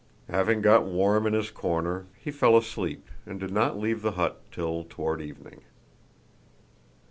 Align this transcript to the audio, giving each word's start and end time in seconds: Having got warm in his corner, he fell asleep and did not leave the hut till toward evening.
Having 0.31 0.61
got 0.61 0.83
warm 0.83 1.27
in 1.27 1.33
his 1.33 1.51
corner, 1.51 2.07
he 2.19 2.31
fell 2.31 2.57
asleep 2.57 3.07
and 3.27 3.39
did 3.39 3.51
not 3.51 3.77
leave 3.77 4.01
the 4.01 4.13
hut 4.13 4.41
till 4.51 4.83
toward 4.83 5.21
evening. 5.21 5.61